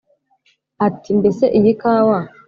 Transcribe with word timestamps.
ati: 0.87 1.09
“mbese 1.19 1.45
iyi 1.57 1.71
kawa 1.81 2.19